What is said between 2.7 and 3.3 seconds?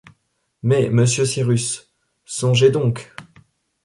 donc!